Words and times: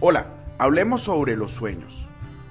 Hola, 0.00 0.28
hablemos 0.58 1.02
sobre 1.02 1.34
los 1.34 1.50
sueños. 1.50 2.06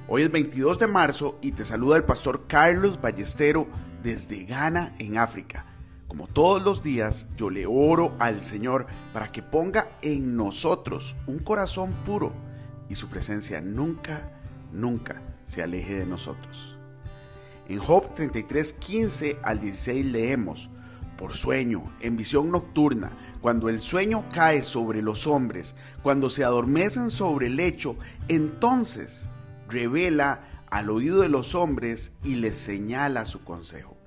Hoy 0.09 0.23
es 0.23 0.31
22 0.33 0.79
de 0.79 0.87
marzo 0.87 1.39
y 1.41 1.53
te 1.53 1.63
saluda 1.63 1.95
el 1.95 2.03
pastor 2.03 2.45
Carlos 2.45 2.99
Ballestero 2.99 3.69
desde 4.03 4.43
Ghana, 4.43 4.93
en 4.99 5.17
África. 5.17 5.65
Como 6.09 6.27
todos 6.27 6.61
los 6.61 6.83
días, 6.83 7.25
yo 7.37 7.49
le 7.49 7.65
oro 7.65 8.13
al 8.19 8.43
Señor 8.43 8.87
para 9.13 9.29
que 9.29 9.41
ponga 9.41 9.87
en 10.01 10.35
nosotros 10.35 11.15
un 11.25 11.39
corazón 11.39 11.93
puro 12.03 12.33
y 12.89 12.95
su 12.95 13.07
presencia 13.07 13.61
nunca, 13.61 14.29
nunca 14.73 15.21
se 15.45 15.63
aleje 15.63 15.99
de 15.99 16.05
nosotros. 16.05 16.75
En 17.69 17.79
Job 17.79 18.13
33, 18.13 18.73
15 18.73 19.39
al 19.41 19.61
16 19.61 20.05
leemos, 20.05 20.69
por 21.17 21.35
sueño, 21.35 21.91
en 21.99 22.15
visión 22.15 22.51
nocturna, 22.51 23.11
cuando 23.41 23.69
el 23.69 23.81
sueño 23.81 24.25
cae 24.31 24.61
sobre 24.61 25.01
los 25.01 25.27
hombres, 25.27 25.75
cuando 26.03 26.29
se 26.29 26.43
adormecen 26.43 27.11
sobre 27.11 27.47
el 27.47 27.55
lecho, 27.55 27.97
entonces 28.27 29.27
revela 29.67 30.63
al 30.69 30.89
oído 30.89 31.21
de 31.21 31.29
los 31.29 31.55
hombres 31.55 32.13
y 32.23 32.35
les 32.35 32.55
señala 32.55 33.25
su 33.25 33.43
consejo. 33.43 33.97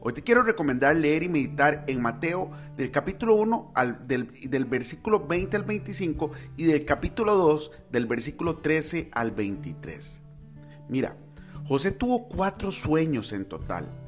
Hoy 0.00 0.12
te 0.12 0.22
quiero 0.22 0.42
recomendar 0.42 0.96
leer 0.96 1.22
y 1.22 1.28
meditar 1.28 1.84
en 1.86 2.02
Mateo 2.02 2.50
del 2.76 2.90
capítulo 2.90 3.34
1 3.36 3.72
al, 3.74 4.06
del, 4.08 4.50
del 4.50 4.64
versículo 4.64 5.26
20 5.26 5.56
al 5.56 5.62
25 5.62 6.32
y 6.56 6.64
del 6.64 6.84
capítulo 6.84 7.36
2 7.36 7.70
del 7.92 8.06
versículo 8.06 8.56
13 8.56 9.10
al 9.12 9.30
23. 9.30 10.20
Mira, 10.88 11.16
José 11.66 11.92
tuvo 11.92 12.28
cuatro 12.28 12.72
sueños 12.72 13.32
en 13.32 13.44
total 13.44 14.01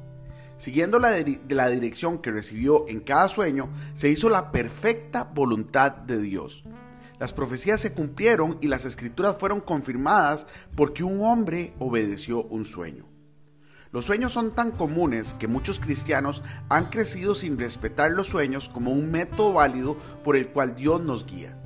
Siguiendo 0.57 0.99
la, 0.99 1.15
la 1.49 1.69
dirección 1.69 2.19
que 2.19 2.31
recibió 2.31 2.87
en 2.87 3.01
cada 3.01 3.27
sueño, 3.27 3.69
se 3.93 4.09
hizo 4.09 4.29
la 4.29 4.51
perfecta 4.51 5.23
voluntad 5.23 5.91
de 5.91 6.19
Dios. 6.19 6.63
Las 7.19 7.33
profecías 7.33 7.79
se 7.79 7.93
cumplieron 7.93 8.57
y 8.61 8.67
las 8.67 8.85
escrituras 8.85 9.37
fueron 9.37 9.61
confirmadas 9.61 10.47
porque 10.75 11.03
un 11.03 11.21
hombre 11.21 11.73
obedeció 11.79 12.43
un 12.43 12.65
sueño. 12.65 13.05
Los 13.91 14.05
sueños 14.05 14.33
son 14.33 14.51
tan 14.51 14.71
comunes 14.71 15.33
que 15.35 15.47
muchos 15.47 15.79
cristianos 15.79 16.43
han 16.67 16.89
crecido 16.89 17.33
sin 17.33 17.57
respetar 17.57 18.11
los 18.11 18.27
sueños 18.27 18.67
como 18.67 18.91
un 18.91 19.09
método 19.09 19.53
válido 19.53 19.95
por 20.23 20.35
el 20.35 20.49
cual 20.49 20.75
Dios 20.75 21.01
nos 21.01 21.25
guía. 21.25 21.57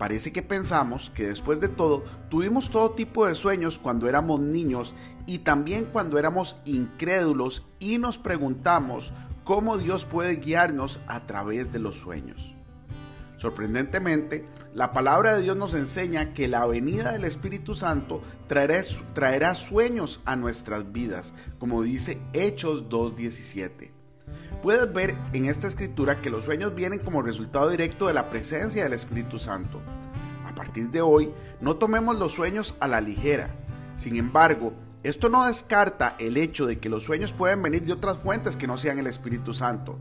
Parece 0.00 0.32
que 0.32 0.40
pensamos 0.40 1.10
que 1.10 1.26
después 1.26 1.60
de 1.60 1.68
todo 1.68 2.04
tuvimos 2.30 2.70
todo 2.70 2.92
tipo 2.92 3.26
de 3.26 3.34
sueños 3.34 3.78
cuando 3.78 4.08
éramos 4.08 4.40
niños 4.40 4.94
y 5.26 5.40
también 5.40 5.84
cuando 5.84 6.18
éramos 6.18 6.56
incrédulos 6.64 7.66
y 7.80 7.98
nos 7.98 8.16
preguntamos 8.16 9.12
cómo 9.44 9.76
Dios 9.76 10.06
puede 10.06 10.36
guiarnos 10.36 11.02
a 11.06 11.26
través 11.26 11.70
de 11.70 11.80
los 11.80 11.96
sueños. 11.96 12.54
Sorprendentemente, 13.36 14.48
la 14.72 14.94
palabra 14.94 15.36
de 15.36 15.42
Dios 15.42 15.58
nos 15.58 15.74
enseña 15.74 16.32
que 16.32 16.48
la 16.48 16.64
venida 16.64 17.12
del 17.12 17.26
Espíritu 17.26 17.74
Santo 17.74 18.22
traerá, 18.46 19.54
sueños 19.54 20.22
a 20.24 20.34
nuestras 20.34 20.92
vidas, 20.92 21.34
como 21.58 21.82
dice 21.82 22.18
Hechos 22.32 22.88
2.17. 22.88 23.99
Puedes 24.62 24.92
ver 24.92 25.14
en 25.32 25.46
esta 25.46 25.66
escritura 25.66 26.20
que 26.20 26.30
los 26.30 26.44
sueños 26.44 26.74
vienen 26.74 26.98
como 26.98 27.22
resultado 27.22 27.70
directo 27.70 28.06
de 28.06 28.14
la 28.14 28.28
presencia 28.30 28.82
del 28.82 28.92
Espíritu 28.92 29.38
Santo. 29.38 29.80
A 30.46 30.54
partir 30.54 30.90
de 30.90 31.00
hoy, 31.00 31.32
no 31.60 31.76
tomemos 31.76 32.18
los 32.18 32.32
sueños 32.32 32.76
a 32.80 32.88
la 32.88 33.00
ligera. 33.00 33.50
Sin 33.96 34.16
embargo, 34.16 34.72
esto 35.02 35.30
no 35.30 35.46
descarta 35.46 36.14
el 36.18 36.36
hecho 36.36 36.66
de 36.66 36.78
que 36.78 36.90
los 36.90 37.04
sueños 37.04 37.32
pueden 37.32 37.62
venir 37.62 37.84
de 37.84 37.92
otras 37.92 38.18
fuentes 38.18 38.56
que 38.56 38.66
no 38.66 38.76
sean 38.76 38.98
el 38.98 39.06
Espíritu 39.06 39.54
Santo. 39.54 39.98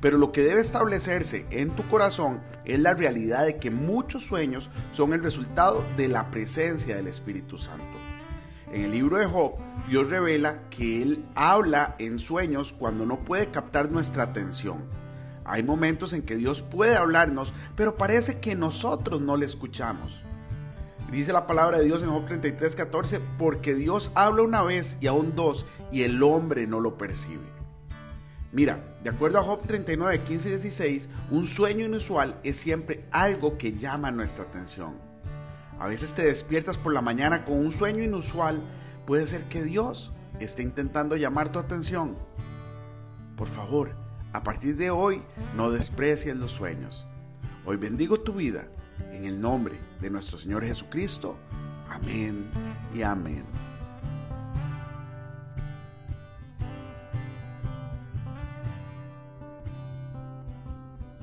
Pero 0.00 0.16
lo 0.16 0.30
que 0.30 0.44
debe 0.44 0.60
establecerse 0.60 1.46
en 1.50 1.70
tu 1.70 1.88
corazón 1.88 2.40
es 2.64 2.78
la 2.78 2.94
realidad 2.94 3.44
de 3.44 3.56
que 3.56 3.72
muchos 3.72 4.24
sueños 4.24 4.70
son 4.92 5.12
el 5.12 5.22
resultado 5.24 5.84
de 5.96 6.06
la 6.06 6.30
presencia 6.30 6.94
del 6.94 7.08
Espíritu 7.08 7.58
Santo. 7.58 8.07
En 8.72 8.84
el 8.84 8.90
libro 8.90 9.16
de 9.16 9.24
Job, 9.24 9.54
Dios 9.88 10.10
revela 10.10 10.68
que 10.68 11.00
Él 11.00 11.24
habla 11.34 11.96
en 11.98 12.18
sueños 12.18 12.74
cuando 12.74 13.06
no 13.06 13.20
puede 13.20 13.46
captar 13.46 13.90
nuestra 13.90 14.24
atención. 14.24 14.84
Hay 15.46 15.62
momentos 15.62 16.12
en 16.12 16.22
que 16.22 16.36
Dios 16.36 16.60
puede 16.60 16.94
hablarnos, 16.94 17.54
pero 17.76 17.96
parece 17.96 18.40
que 18.40 18.54
nosotros 18.54 19.22
no 19.22 19.38
le 19.38 19.46
escuchamos. 19.46 20.22
Dice 21.10 21.32
la 21.32 21.46
palabra 21.46 21.78
de 21.78 21.86
Dios 21.86 22.02
en 22.02 22.10
Job 22.10 22.26
33, 22.26 22.76
14, 22.76 23.20
porque 23.38 23.74
Dios 23.74 24.12
habla 24.14 24.42
una 24.42 24.62
vez 24.62 24.98
y 25.00 25.06
aún 25.06 25.34
dos, 25.34 25.66
y 25.90 26.02
el 26.02 26.22
hombre 26.22 26.66
no 26.66 26.80
lo 26.80 26.98
percibe. 26.98 27.46
Mira, 28.52 28.98
de 29.02 29.08
acuerdo 29.08 29.38
a 29.38 29.42
Job 29.42 29.62
39, 29.66 30.24
15 30.24 30.48
y 30.48 30.52
16, 30.52 31.08
un 31.30 31.46
sueño 31.46 31.86
inusual 31.86 32.38
es 32.44 32.58
siempre 32.58 33.06
algo 33.10 33.56
que 33.56 33.72
llama 33.72 34.10
nuestra 34.10 34.44
atención. 34.44 35.07
A 35.78 35.86
veces 35.86 36.12
te 36.12 36.22
despiertas 36.22 36.76
por 36.76 36.92
la 36.92 37.02
mañana 37.02 37.44
con 37.44 37.58
un 37.58 37.70
sueño 37.70 38.02
inusual. 38.02 38.60
Puede 39.06 39.26
ser 39.26 39.44
que 39.44 39.62
Dios 39.62 40.12
esté 40.40 40.62
intentando 40.62 41.16
llamar 41.16 41.50
tu 41.50 41.58
atención. 41.58 42.16
Por 43.36 43.48
favor, 43.48 43.92
a 44.32 44.42
partir 44.42 44.76
de 44.76 44.90
hoy 44.90 45.22
no 45.56 45.70
desprecies 45.70 46.36
los 46.36 46.52
sueños. 46.52 47.06
Hoy 47.64 47.76
bendigo 47.76 48.20
tu 48.20 48.32
vida 48.32 48.64
en 49.12 49.24
el 49.24 49.40
nombre 49.40 49.78
de 50.00 50.10
nuestro 50.10 50.38
Señor 50.38 50.64
Jesucristo. 50.64 51.36
Amén 51.88 52.50
y 52.94 53.02
amén. 53.02 53.44